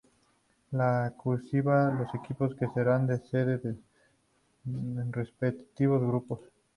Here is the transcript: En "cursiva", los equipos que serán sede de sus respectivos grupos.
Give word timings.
En 0.71 1.11
"cursiva", 1.15 1.91
los 1.91 2.11
equipos 2.15 2.55
que 2.55 2.65
serán 2.73 3.07
sede 3.29 3.59
de 3.59 3.75
sus 4.63 5.11
respectivos 5.11 6.01
grupos. 6.01 6.39